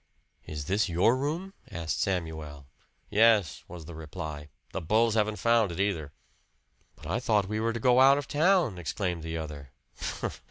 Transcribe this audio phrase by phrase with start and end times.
[0.47, 2.65] "Is this your room?" asked Samuel.
[3.11, 4.49] "Yes," was the reply.
[4.73, 6.11] "The bulls haven't found it, either!"
[6.95, 9.69] "But I thought we were to go out of town!" exclaimed the other.